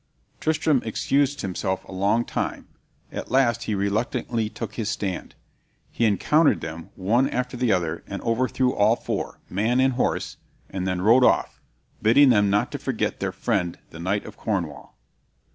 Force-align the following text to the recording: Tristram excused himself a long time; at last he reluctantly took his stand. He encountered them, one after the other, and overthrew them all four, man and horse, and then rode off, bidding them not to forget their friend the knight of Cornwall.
Tristram 0.39 0.81
excused 0.83 1.41
himself 1.41 1.83
a 1.85 1.91
long 1.91 2.25
time; 2.25 2.67
at 3.11 3.29
last 3.29 3.65
he 3.65 3.75
reluctantly 3.75 4.49
took 4.49 4.73
his 4.73 4.89
stand. 4.89 5.35
He 5.91 6.05
encountered 6.05 6.59
them, 6.61 6.89
one 6.95 7.29
after 7.29 7.55
the 7.55 7.71
other, 7.71 8.03
and 8.07 8.19
overthrew 8.23 8.69
them 8.69 8.77
all 8.79 8.95
four, 8.95 9.41
man 9.47 9.79
and 9.79 9.93
horse, 9.93 10.37
and 10.71 10.87
then 10.87 11.01
rode 11.03 11.23
off, 11.23 11.61
bidding 12.01 12.29
them 12.29 12.49
not 12.49 12.71
to 12.71 12.79
forget 12.79 13.19
their 13.19 13.31
friend 13.31 13.77
the 13.91 13.99
knight 13.99 14.25
of 14.25 14.37
Cornwall. 14.37 14.97